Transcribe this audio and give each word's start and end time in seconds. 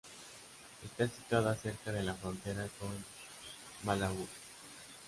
Está 0.83 1.07
situada 1.07 1.55
cerca 1.55 1.91
de 1.91 2.01
la 2.01 2.15
frontera 2.15 2.67
con 2.79 2.89
Malaui. 3.83 4.25